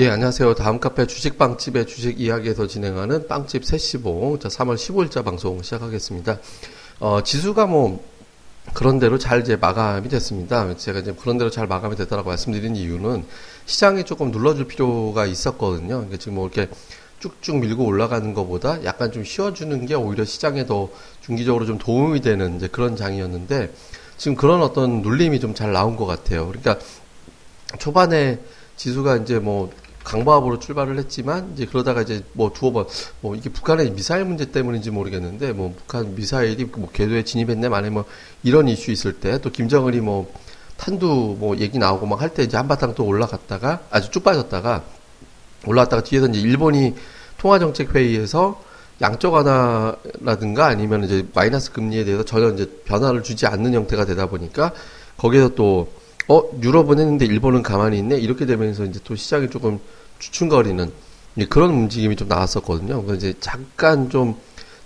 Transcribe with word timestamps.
예, 0.00 0.08
안녕하세요. 0.10 0.54
다음 0.54 0.78
카페 0.78 1.08
주식빵집의 1.08 1.88
주식 1.88 2.20
이야기에서 2.20 2.68
진행하는 2.68 3.26
빵집 3.26 3.64
세시봉. 3.64 4.38
자, 4.38 4.48
3월 4.48 4.76
15일자 4.76 5.24
방송 5.24 5.60
시작하겠습니다. 5.60 6.38
어, 7.00 7.20
지수가 7.24 7.66
뭐, 7.66 8.04
그런 8.74 9.00
대로 9.00 9.18
잘 9.18 9.40
이제 9.40 9.56
마감이 9.56 10.08
됐습니다. 10.08 10.76
제가 10.76 11.00
이제 11.00 11.12
그런 11.20 11.36
대로 11.36 11.50
잘 11.50 11.66
마감이 11.66 11.96
됐다라고 11.96 12.28
말씀드린 12.28 12.76
이유는 12.76 13.24
시장이 13.66 14.04
조금 14.04 14.30
눌러줄 14.30 14.68
필요가 14.68 15.26
있었거든요. 15.26 15.88
그러니까 15.96 16.16
지금 16.18 16.36
뭐 16.36 16.46
이렇게 16.46 16.70
쭉쭉 17.18 17.58
밀고 17.58 17.84
올라가는 17.84 18.32
것보다 18.34 18.84
약간 18.84 19.10
좀 19.10 19.24
쉬어주는 19.24 19.84
게 19.86 19.94
오히려 19.94 20.24
시장에 20.24 20.64
더 20.64 20.90
중기적으로 21.22 21.66
좀 21.66 21.76
도움이 21.76 22.20
되는 22.20 22.58
이제 22.58 22.68
그런 22.68 22.94
장이었는데 22.94 23.72
지금 24.16 24.36
그런 24.36 24.62
어떤 24.62 25.02
눌림이 25.02 25.40
좀 25.40 25.54
잘 25.54 25.72
나온 25.72 25.96
것 25.96 26.06
같아요. 26.06 26.46
그러니까 26.46 26.78
초반에 27.80 28.38
지수가 28.76 29.16
이제 29.16 29.40
뭐 29.40 29.72
강보합으로 30.08 30.58
출발을 30.58 30.98
했지만 30.98 31.52
이제 31.54 31.66
그러다가 31.66 32.00
이제 32.02 32.24
뭐 32.32 32.50
두어 32.52 32.72
번 32.72 32.86
뭐 33.20 33.34
이게 33.36 33.50
북한의 33.50 33.92
미사일 33.92 34.24
문제 34.24 34.50
때문인지 34.50 34.90
모르겠는데 34.90 35.52
뭐 35.52 35.74
북한 35.76 36.14
미사일이 36.14 36.64
뭐 36.64 36.88
궤도에 36.90 37.24
진입했네 37.24 37.68
만에 37.68 37.90
뭐 37.90 38.04
이런 38.42 38.68
이슈 38.68 38.90
있을 38.90 39.20
때 39.20 39.38
또 39.38 39.50
김정은이 39.50 40.00
뭐 40.00 40.32
탄두 40.78 41.36
뭐 41.38 41.56
얘기 41.58 41.78
나오고 41.78 42.06
막 42.06 42.22
할 42.22 42.30
때 42.34 42.42
이제 42.42 42.56
한바탕 42.56 42.94
또 42.94 43.04
올라갔다가 43.04 43.80
아주 43.90 44.10
쭉 44.10 44.24
빠졌다가 44.24 44.82
올라갔다가 45.66 46.02
뒤에서 46.02 46.26
이제 46.28 46.40
일본이 46.40 46.94
통화정책 47.38 47.94
회의에서 47.94 48.62
양적 49.00 49.32
완화라든가 49.34 50.66
아니면 50.66 51.04
이제 51.04 51.26
마이너스 51.34 51.70
금리에 51.72 52.04
대해서 52.04 52.24
전혀 52.24 52.50
이제 52.50 52.66
변화를 52.84 53.22
주지 53.22 53.46
않는 53.46 53.74
형태가 53.74 54.06
되다 54.06 54.26
보니까 54.26 54.72
거기에서 55.18 55.50
또 55.50 55.92
어, 56.28 56.42
유럽은 56.62 56.98
했는데 56.98 57.24
일본은 57.24 57.62
가만히 57.62 57.98
있네? 57.98 58.18
이렇게 58.18 58.44
되면서 58.44 58.84
이제 58.84 59.00
또 59.02 59.16
시장이 59.16 59.48
조금 59.48 59.80
주춤거리는 60.18 60.92
그런 61.48 61.70
움직임이 61.70 62.16
좀 62.16 62.28
나왔었거든요. 62.28 63.02
그래서 63.02 63.14
이제 63.14 63.34
잠깐 63.40 64.10
좀 64.10 64.36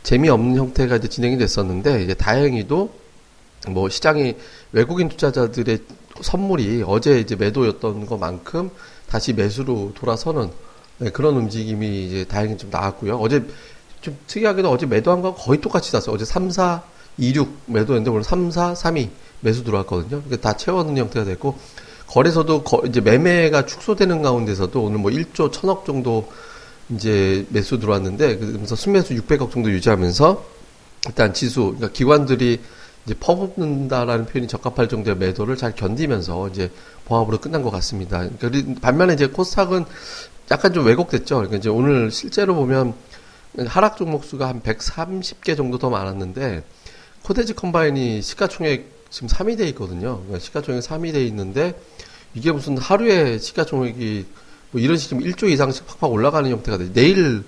재미없는 0.04 0.56
형태가 0.56 0.96
이제 0.96 1.08
진행이 1.08 1.38
됐었는데, 1.38 2.04
이제 2.04 2.14
다행히도 2.14 2.92
뭐 3.68 3.88
시장이 3.88 4.36
외국인 4.72 5.08
투자자들의 5.08 5.78
선물이 6.20 6.84
어제 6.86 7.18
이제 7.20 7.36
매도였던 7.36 8.06
것만큼 8.06 8.70
다시 9.08 9.32
매수로 9.32 9.92
돌아서는 9.94 10.50
네, 10.98 11.10
그런 11.10 11.36
움직임이 11.36 12.06
이제 12.06 12.24
다행히 12.24 12.56
좀 12.56 12.70
나왔고요. 12.70 13.16
어제 13.16 13.44
좀 14.00 14.16
특이하게도 14.26 14.70
어제 14.70 14.86
매도한 14.86 15.22
거 15.22 15.34
거의 15.34 15.60
똑같이 15.60 15.92
났어요. 15.92 16.14
어제 16.14 16.24
3, 16.24 16.50
4, 16.50 16.82
2, 17.18 17.34
6 17.34 17.62
매도했는데 17.66 18.10
오늘 18.10 18.24
3, 18.24 18.50
4, 18.50 18.74
3, 18.74 18.96
2 18.98 19.10
매수 19.42 19.62
들어왔거든요. 19.64 20.22
그러니까 20.22 20.36
다 20.38 20.56
채워넣는 20.56 20.96
형태가 20.96 21.26
됐고 21.26 21.58
거래소도 22.06 22.62
거, 22.62 22.82
이제 22.86 23.00
매매가 23.00 23.66
축소되는 23.66 24.22
가운데서도 24.22 24.82
오늘 24.82 24.98
뭐 24.98 25.10
1조 25.10 25.52
1000억 25.52 25.84
정도 25.84 26.30
이제 26.90 27.46
매수 27.50 27.78
들어왔는데 27.78 28.38
그러면서 28.38 28.76
순매수 28.76 29.14
600억 29.14 29.50
정도 29.50 29.70
유지하면서 29.70 30.44
일단 31.06 31.34
지수 31.34 31.74
그러니까 31.76 31.90
기관들이 31.90 32.60
이제 33.04 33.14
퍼붓는다라는 33.18 34.26
표현이 34.26 34.46
적합할 34.46 34.88
정도의 34.88 35.16
매도를 35.16 35.56
잘 35.56 35.74
견디면서 35.74 36.48
이제 36.48 36.70
보합으로 37.06 37.38
끝난 37.38 37.62
것 37.62 37.70
같습니다. 37.70 38.28
그러니까 38.38 38.80
반면에 38.80 39.14
이제 39.14 39.26
코스닥은 39.26 39.84
약간 40.50 40.72
좀 40.72 40.86
왜곡됐죠. 40.86 41.36
그러니까 41.36 41.56
이제 41.56 41.68
오늘 41.68 42.10
실제로 42.10 42.54
보면 42.54 42.94
하락 43.66 43.96
종목 43.96 44.24
수가 44.24 44.48
한 44.48 44.62
130개 44.62 45.56
정도 45.56 45.78
더 45.78 45.90
많았는데 45.90 46.62
코데지 47.22 47.54
컴바인이 47.54 48.22
시가총액 48.22 48.91
지금 49.12 49.28
3위 49.28 49.56
돼 49.58 49.68
있거든요. 49.68 50.16
그러니까 50.22 50.38
시가총액 50.40 50.82
3위 50.82 51.12
돼 51.12 51.24
있는데 51.26 51.78
이게 52.34 52.50
무슨 52.50 52.78
하루에 52.78 53.38
시가총액이 53.38 54.26
뭐 54.72 54.80
이런 54.80 54.96
식으로 54.96 55.20
1조 55.20 55.50
이상씩 55.50 55.86
팍팍 55.86 56.10
올라가는 56.10 56.50
형태가 56.50 56.78
돼. 56.78 56.92
내일 56.92 57.44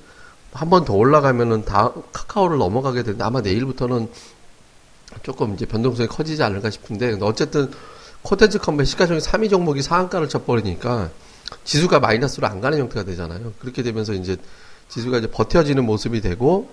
한 0.52 0.70
번 0.70 0.84
더 0.84 0.94
올라가면은 0.94 1.64
다 1.64 1.92
카카오를 2.12 2.58
넘어가게 2.58 3.02
되는데 3.02 3.24
아마 3.24 3.40
내일부터는 3.40 4.08
조금 5.24 5.54
이제 5.54 5.66
변동성이 5.66 6.06
커지지 6.08 6.42
않을까 6.44 6.70
싶은데 6.70 7.18
어쨌든 7.22 7.70
코데지 8.22 8.58
컴바인 8.58 8.84
시가총액 8.84 9.22
3위 9.22 9.50
종목이 9.50 9.82
상한가를 9.82 10.28
쳐버리니까 10.28 11.10
지수가 11.64 11.98
마이너스로 11.98 12.46
안 12.46 12.60
가는 12.60 12.78
형태가 12.78 13.04
되잖아요. 13.04 13.52
그렇게 13.58 13.82
되면서 13.82 14.12
이제 14.12 14.36
지수가 14.88 15.18
이제 15.18 15.26
버텨지는 15.30 15.84
모습이 15.84 16.20
되고 16.20 16.68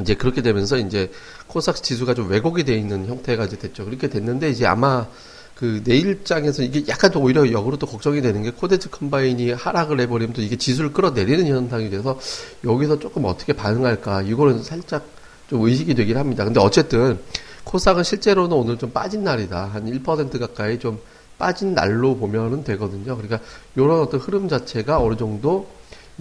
이제 0.00 0.14
그렇게 0.14 0.42
되면서 0.42 0.78
이제 0.78 1.10
코스닥 1.46 1.82
지수가 1.82 2.14
좀 2.14 2.30
왜곡이 2.30 2.64
돼 2.64 2.76
있는 2.76 3.06
형태가 3.06 3.44
이제 3.44 3.58
됐죠. 3.58 3.84
그렇게 3.84 4.08
됐는데 4.08 4.50
이제 4.50 4.66
아마 4.66 5.06
그 5.54 5.82
내일장에서 5.84 6.62
이게 6.62 6.84
약간 6.88 7.10
더 7.10 7.18
오히려 7.18 7.50
역으로 7.50 7.76
또 7.78 7.86
걱정이 7.86 8.20
되는 8.20 8.42
게 8.44 8.50
코데츠 8.52 8.90
컴바인이 8.90 9.50
하락을 9.52 9.98
해버리면 10.00 10.32
또 10.32 10.40
이게 10.40 10.56
지수를 10.56 10.92
끌어내리는 10.92 11.46
현상이 11.46 11.90
돼서 11.90 12.18
여기서 12.64 13.00
조금 13.00 13.24
어떻게 13.24 13.52
반응할까 13.52 14.22
이거는 14.22 14.62
살짝 14.62 15.04
좀 15.50 15.62
의식이 15.62 15.94
되긴 15.94 16.16
합니다. 16.16 16.44
근데 16.44 16.60
어쨌든 16.60 17.18
코스닥은 17.64 18.04
실제로는 18.04 18.56
오늘 18.56 18.78
좀 18.78 18.92
빠진 18.92 19.24
날이다. 19.24 19.66
한 19.66 19.84
1% 19.84 20.38
가까이 20.38 20.78
좀 20.78 21.00
빠진 21.38 21.74
날로 21.74 22.16
보면은 22.16 22.62
되거든요. 22.62 23.16
그러니까 23.16 23.40
이런 23.74 24.00
어떤 24.00 24.20
흐름 24.20 24.48
자체가 24.48 25.00
어느 25.00 25.16
정도 25.16 25.68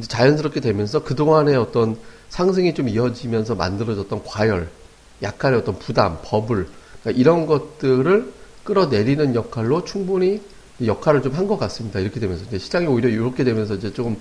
자연스럽게 0.02 0.59
되면서 0.59 1.03
그동안의 1.03 1.56
어떤 1.56 1.97
상승이 2.30 2.74
좀 2.74 2.90
이어지면서 2.90 3.56
만들어졌던 3.56 4.24
과열, 4.25 4.69
약간의 5.24 5.59
어떤 5.59 5.80
부담, 5.80 6.19
버블, 6.24 6.68
그러니까 7.02 7.19
이런 7.22 7.46
것들을 7.46 8.31
끌어내리는 8.63 9.34
역할로 9.34 9.84
충분히 9.85 10.41
역할을 10.85 11.24
좀 11.24 11.34
한 11.34 11.47
것 11.47 11.58
같습니다. 11.58 12.00
이렇게 12.00 12.19
되면서 12.19 12.44
이제 12.46 12.59
시장이 12.59 12.85
오히려 12.85 13.09
이렇게 13.09 13.44
되면서 13.44 13.74
이제 13.75 13.91
조금 13.91 14.18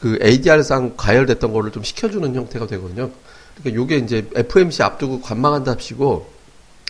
그 0.00 0.18
ADR상 0.22 0.94
과열됐던 0.96 1.52
거를 1.52 1.70
좀 1.70 1.84
식혀주는 1.84 2.34
형태가 2.34 2.66
되거든요. 2.66 3.10
그러니까 3.56 3.80
요게 3.80 3.96
이제 3.98 4.28
FMC 4.34 4.82
앞두고 4.82 5.20
관망한답시고 5.20 6.26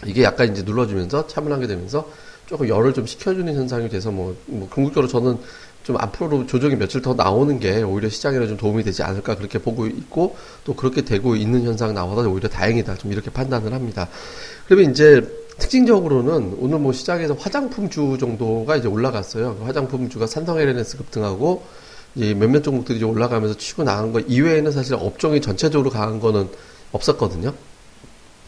이게 0.06 0.22
약간 0.22 0.50
이제 0.50 0.62
눌러주면서 0.62 1.26
차분하게 1.26 1.66
되면서 1.66 2.08
조금 2.46 2.68
열을 2.68 2.94
좀 2.94 3.06
식혀주는 3.06 3.54
현상이 3.54 3.88
돼서 3.90 4.10
뭐, 4.10 4.34
뭐 4.46 4.68
궁극적으로 4.70 5.06
저는 5.08 5.36
좀 5.82 5.96
앞으로 5.98 6.46
조정이 6.46 6.76
며칠 6.76 7.02
더 7.02 7.14
나오는 7.14 7.58
게 7.58 7.82
오히려 7.82 8.08
시장에 8.08 8.46
좀 8.46 8.56
도움이 8.56 8.84
되지 8.84 9.02
않을까 9.02 9.36
그렇게 9.36 9.58
보고 9.58 9.86
있고 9.86 10.36
또 10.64 10.74
그렇게 10.74 11.02
되고 11.02 11.36
있는 11.36 11.64
현상 11.64 11.94
나와서 11.94 12.28
오히려 12.28 12.48
다행이다 12.48 12.96
좀 12.96 13.12
이렇게 13.12 13.30
판단을 13.30 13.72
합니다. 13.72 14.08
그러면 14.66 14.90
이제 14.90 15.26
특징적으로는 15.58 16.56
오늘 16.58 16.78
뭐 16.78 16.92
시장에서 16.92 17.34
화장품주 17.34 18.16
정도가 18.18 18.76
이제 18.76 18.88
올라갔어요. 18.88 19.58
화장품주가 19.62 20.26
산성 20.26 20.58
LNS 20.58 20.98
급등하고 20.98 21.62
이제 22.14 22.34
몇몇 22.34 22.62
종목들이 22.62 22.98
이제 22.98 23.04
올라가면서 23.04 23.56
치고 23.56 23.84
나간 23.84 24.12
거 24.12 24.20
이외에는 24.20 24.72
사실 24.72 24.94
업종이 24.94 25.40
전체적으로 25.40 25.90
강한 25.90 26.18
거는 26.18 26.48
없었거든요. 26.92 27.54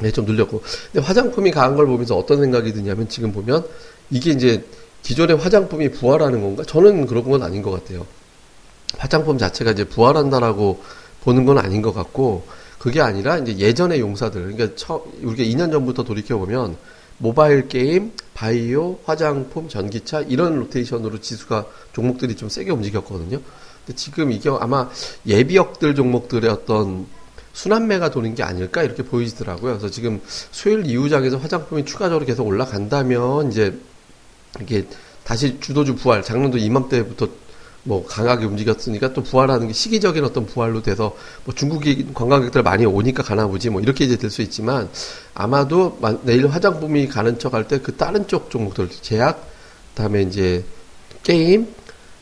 네, 0.00 0.10
좀 0.10 0.24
늘렸고. 0.24 0.62
근데 0.92 1.06
화장품이 1.06 1.50
강한 1.52 1.76
걸 1.76 1.86
보면서 1.86 2.16
어떤 2.16 2.40
생각이 2.40 2.72
드냐면 2.72 3.08
지금 3.08 3.32
보면 3.32 3.64
이게 4.10 4.32
이제 4.32 4.64
기존의 5.02 5.36
화장품이 5.36 5.90
부활하는 5.92 6.40
건가? 6.40 6.62
저는 6.66 7.06
그런 7.06 7.24
건 7.24 7.42
아닌 7.42 7.62
것 7.62 7.70
같아요. 7.70 8.06
화장품 8.96 9.38
자체가 9.38 9.72
이제 9.72 9.84
부활한다라고 9.84 10.82
보는 11.22 11.44
건 11.44 11.58
아닌 11.58 11.82
것 11.82 11.92
같고, 11.92 12.46
그게 12.78 13.00
아니라 13.00 13.38
이제 13.38 13.56
예전의 13.58 14.00
용사들, 14.00 14.52
그러니까 14.52 14.76
처, 14.76 15.04
우리가 15.22 15.42
2년 15.44 15.70
전부터 15.70 16.04
돌이켜 16.04 16.38
보면, 16.38 16.76
모바일 17.18 17.68
게임, 17.68 18.12
바이오, 18.34 18.98
화장품, 19.04 19.68
전기차, 19.68 20.22
이런 20.22 20.58
로테이션으로 20.58 21.20
지수가 21.20 21.66
종목들이 21.92 22.34
좀 22.34 22.48
세게 22.48 22.70
움직였거든요. 22.72 23.40
근데 23.86 23.96
지금 23.96 24.32
이게 24.32 24.50
아마 24.50 24.90
예비역들 25.26 25.94
종목들의 25.94 26.50
어떤 26.50 27.06
순환매가 27.52 28.10
도는 28.10 28.34
게 28.34 28.42
아닐까 28.42 28.82
이렇게 28.82 29.02
보이더라고요. 29.02 29.78
그래서 29.78 29.90
지금 29.90 30.20
수요일 30.24 30.86
이후장에서 30.86 31.36
화장품이 31.36 31.84
추가적으로 31.84 32.24
계속 32.24 32.46
올라간다면 32.46 33.50
이제 33.50 33.78
이게 34.60 34.86
다시 35.24 35.58
주도주 35.60 35.94
부활, 35.96 36.22
작년도 36.22 36.58
이맘때부터 36.58 37.28
뭐 37.84 38.06
강하게 38.06 38.44
움직였으니까 38.44 39.12
또 39.12 39.22
부활하는 39.24 39.66
게 39.66 39.72
시기적인 39.72 40.22
어떤 40.24 40.46
부활로 40.46 40.82
돼서 40.82 41.16
뭐 41.44 41.52
중국이 41.54 42.08
관광객들 42.14 42.62
많이 42.62 42.86
오니까 42.86 43.22
가나 43.24 43.48
보지 43.48 43.70
뭐 43.70 43.80
이렇게 43.80 44.04
이제 44.04 44.16
될 44.16 44.30
수 44.30 44.40
있지만 44.42 44.88
아마도 45.34 45.98
내일 46.22 46.46
화장품이 46.46 47.08
가는 47.08 47.38
척 47.40 47.54
할 47.54 47.66
때 47.66 47.80
그 47.82 47.96
다른 47.96 48.28
쪽 48.28 48.50
종목들 48.50 48.88
제약 49.00 49.48
그다음에 49.94 50.22
이제 50.22 50.64
게임 51.24 51.66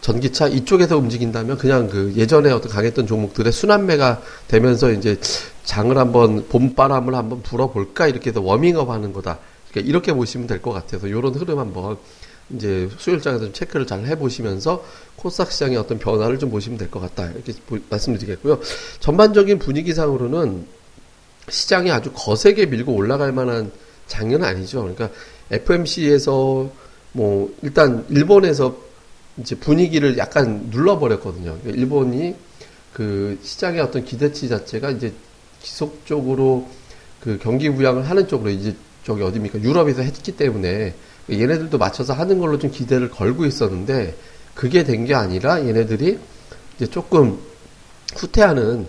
전기차 0.01 0.49
이쪽에서 0.49 0.97
움직인다면 0.97 1.59
그냥 1.59 1.89
그 1.89 2.15
예전에 2.17 2.51
어떤 2.53 2.73
강했던 2.73 3.07
종목들의 3.07 3.53
순환매가 3.53 4.23
되면서 4.49 4.91
이제 4.93 5.21
장을 5.65 5.97
한번 5.99 6.47
봄바람을 6.49 7.15
한번 7.15 7.43
불어볼까 7.43 8.07
이렇게 8.09 8.31
해서 8.31 8.41
워밍업 8.41 8.89
하는 8.89 9.13
거다. 9.13 9.39
그러니까 9.71 9.89
이렇게 9.89 10.13
보시면 10.13 10.47
될 10.47 10.61
것 10.61 10.73
같아서 10.73 11.07
이런 11.07 11.35
흐름 11.35 11.59
한번 11.59 11.97
이제 12.51 12.89
수요일장에서 12.99 13.45
좀 13.45 13.53
체크를 13.53 13.87
잘 13.87 14.05
해보시면서 14.07 14.85
코스닥 15.17 15.53
시장의 15.53 15.77
어떤 15.77 15.99
변화를 15.99 16.39
좀 16.39 16.51
보시면 16.51 16.79
될 16.79 16.91
것 16.91 17.01
같다 17.01 17.31
이렇게 17.31 17.53
말씀드리겠고요. 17.89 18.61
전반적인 18.99 19.59
분위기상으로는 19.59 20.67
시장이 21.49 21.91
아주 21.91 22.11
거세게 22.13 22.67
밀고 22.67 22.93
올라갈 22.93 23.33
만한 23.33 23.71
장면은 24.07 24.47
아니죠. 24.47 24.81
그러니까 24.83 25.11
FMC에서 25.51 26.71
뭐 27.13 27.55
일단 27.63 28.05
일본에서 28.09 28.77
이제 29.39 29.55
분위기를 29.57 30.19
약간 30.19 30.69
눌러버렸거든요. 30.71 31.59
그러니까 31.61 31.71
일본이 31.71 32.35
그 32.93 33.39
시장의 33.43 33.81
어떤 33.81 34.05
기대치 34.05 34.49
자체가 34.49 34.91
이제 34.91 35.13
지속적으로 35.63 36.69
그 37.21 37.39
경기 37.41 37.71
부양을 37.71 38.09
하는 38.09 38.27
쪽으로 38.27 38.51
이제 38.51 38.75
저기 39.11 39.25
어디입니까 39.25 39.61
유럽에서 39.63 40.03
했기 40.03 40.31
때문에 40.33 40.95
얘네들도 41.29 41.79
맞춰서 41.79 42.13
하는 42.13 42.39
걸로 42.39 42.61
좀 42.61 42.71
기대를 42.71 43.11
걸고 43.11 43.45
있었는데 43.45 44.15
그게 44.55 44.85
된 44.85 45.05
게 45.05 45.15
아니라 45.15 45.67
얘네들이 45.67 46.19
이제 46.77 46.87
조금 46.87 47.39
후퇴하는 48.15 48.87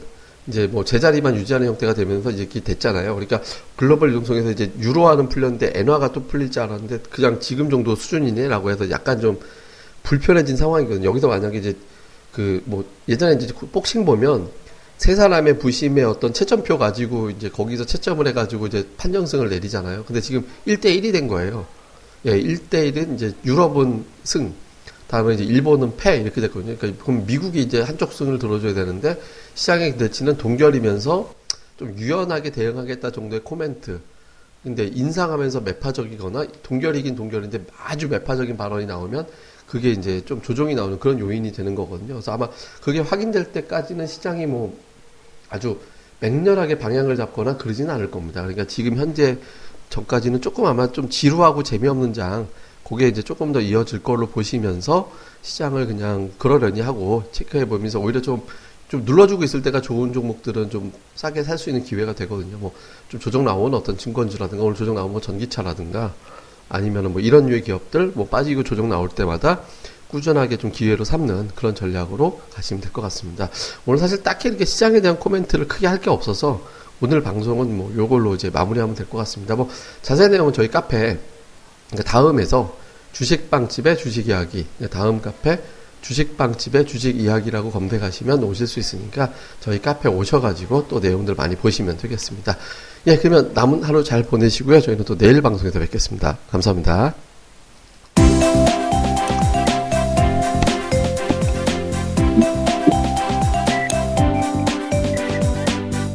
이제 0.47 0.67
뭐 0.67 0.83
제자리만 0.85 1.35
유지하는 1.37 1.67
형태가 1.69 1.95
되면서 1.95 2.29
이렇게 2.29 2.59
됐잖아요. 2.59 3.15
그러니까 3.15 3.41
글로벌 3.75 4.09
유동성에서 4.11 4.51
이제 4.51 4.71
유로화는 4.79 5.29
풀렸는데 5.29 5.71
엔화가 5.73 6.11
또 6.11 6.27
풀릴 6.27 6.51
줄 6.51 6.61
알았는데 6.63 6.99
그냥 7.09 7.39
지금 7.39 7.69
정도 7.71 7.95
수준이네라고 7.95 8.69
해서 8.69 8.91
약간 8.91 9.19
좀 9.19 9.39
불편해진 10.03 10.55
상황이거든요. 10.57 11.07
여기서 11.09 11.27
만약에 11.29 11.57
이제 11.57 11.75
그 12.31 12.61
뭐 12.65 12.85
예전에 13.09 13.35
이제 13.35 13.47
복싱 13.71 14.05
보면 14.05 14.49
세 15.01 15.15
사람의 15.15 15.57
부심의 15.57 16.03
어떤 16.03 16.31
채점표 16.31 16.77
가지고 16.77 17.31
이제 17.31 17.49
거기서 17.49 17.87
채점을 17.87 18.27
해가지고 18.27 18.67
이제 18.67 18.87
판정승을 18.97 19.49
내리잖아요. 19.49 20.05
근데 20.05 20.21
지금 20.21 20.45
1대1이 20.67 21.11
된 21.11 21.27
거예요. 21.27 21.65
예, 22.27 22.39
1대1은 22.39 23.15
이제 23.15 23.33
유럽은 23.43 24.05
승, 24.23 24.53
다음에 25.07 25.33
이제 25.33 25.43
일본은 25.43 25.97
패 25.97 26.17
이렇게 26.17 26.39
됐거든요. 26.41 26.77
그러니까 26.77 27.03
그럼 27.03 27.25
미국이 27.25 27.63
이제 27.63 27.81
한쪽 27.81 28.13
승을 28.13 28.37
들어줘야 28.37 28.75
되는데 28.75 29.19
시장의 29.55 29.93
기대치는 29.93 30.37
동결이면서 30.37 31.33
좀 31.79 31.97
유연하게 31.97 32.51
대응하겠다 32.51 33.11
정도의 33.11 33.41
코멘트. 33.43 33.99
근데 34.61 34.85
인상하면서 34.85 35.61
매파적이거나 35.61 36.45
동결이긴 36.61 37.15
동결인데 37.15 37.65
아주 37.75 38.07
매파적인 38.07 38.55
발언이 38.55 38.85
나오면 38.85 39.25
그게 39.65 39.89
이제 39.89 40.23
좀 40.25 40.43
조정이 40.43 40.75
나오는 40.75 40.99
그런 40.99 41.17
요인이 41.17 41.53
되는 41.53 41.73
거거든요. 41.73 42.13
그래서 42.13 42.33
아마 42.33 42.49
그게 42.83 42.99
확인될 42.99 43.51
때까지는 43.51 44.05
시장이 44.05 44.45
뭐 44.45 44.77
아주 45.51 45.79
맹렬하게 46.21 46.79
방향을 46.79 47.15
잡거나 47.15 47.57
그러지는 47.57 47.93
않을 47.93 48.09
겁니다. 48.09 48.41
그러니까 48.41 48.65
지금 48.65 48.97
현재 48.97 49.37
전까지는 49.89 50.41
조금 50.41 50.65
아마 50.65 50.91
좀 50.91 51.09
지루하고 51.09 51.61
재미없는 51.61 52.13
장, 52.13 52.47
그게 52.83 53.07
이제 53.07 53.21
조금 53.21 53.51
더 53.51 53.61
이어질 53.61 54.01
걸로 54.01 54.27
보시면서 54.27 55.11
시장을 55.43 55.85
그냥 55.85 56.31
그러려니 56.39 56.81
하고 56.81 57.23
체크해 57.31 57.65
보면서 57.65 57.99
오히려 57.99 58.21
좀, 58.21 58.41
좀 58.87 59.03
눌러주고 59.05 59.43
있을 59.43 59.61
때가 59.61 59.81
좋은 59.81 60.13
종목들은 60.13 60.69
좀 60.69 60.91
싸게 61.15 61.43
살 61.43 61.57
수 61.57 61.69
있는 61.69 61.83
기회가 61.83 62.13
되거든요. 62.13 62.57
뭐 62.57 62.73
좀 63.11 63.19
조정 63.19 63.43
나온 63.43 63.73
어떤 63.73 63.97
증권주라든가 63.97 64.63
오늘 64.63 64.73
조정 64.73 64.95
나온 64.95 65.11
뭐 65.11 65.19
전기차라든가 65.19 66.13
아니면은 66.69 67.11
뭐 67.11 67.19
이런 67.19 67.47
류의 67.47 67.61
기업들 67.61 68.13
뭐 68.15 68.25
빠지고 68.25 68.63
조정 68.63 68.87
나올 68.87 69.09
때마다 69.09 69.59
꾸준하게 70.11 70.57
좀 70.57 70.71
기회로 70.71 71.03
삼는 71.05 71.51
그런 71.55 71.73
전략으로 71.73 72.41
가시면 72.53 72.81
될 72.81 72.91
것 72.91 73.01
같습니다. 73.03 73.49
오늘 73.85 73.97
사실 73.99 74.21
딱히 74.23 74.49
이렇게 74.49 74.65
시장에 74.65 74.99
대한 75.01 75.17
코멘트를 75.17 75.67
크게 75.67 75.87
할 75.87 75.99
게 76.01 76.09
없어서 76.09 76.61
오늘 76.99 77.21
방송은 77.23 77.75
뭐 77.77 77.91
요걸로 77.95 78.35
이제 78.35 78.49
마무리하면 78.49 78.95
될 78.95 79.07
것 79.07 79.17
같습니다. 79.19 79.55
뭐 79.55 79.69
자세한 80.01 80.31
내용은 80.31 80.53
저희 80.53 80.67
카페 80.69 81.17
그러니까 81.89 82.11
다음에서 82.11 82.77
주식빵집의 83.13 83.97
주식 83.97 84.27
이야기 84.27 84.65
그러니까 84.77 84.99
다음 84.99 85.21
카페 85.21 85.59
주식빵집의 86.01 86.87
주식 86.87 87.19
이야기라고 87.19 87.71
검색하시면 87.71 88.43
오실 88.43 88.65
수 88.67 88.79
있으니까 88.79 89.31
저희 89.59 89.79
카페 89.81 90.09
오셔가지고 90.09 90.87
또 90.87 90.99
내용들 90.99 91.35
많이 91.35 91.55
보시면 91.55 91.97
되겠습니다. 91.97 92.57
예, 93.07 93.17
그러면 93.17 93.51
남은 93.53 93.83
하루 93.83 94.03
잘 94.03 94.23
보내시고요. 94.23 94.81
저희는 94.81 95.05
또 95.05 95.17
내일 95.17 95.41
방송에서 95.41 95.79
뵙겠습니다. 95.79 96.37
감사합니다. 96.49 97.30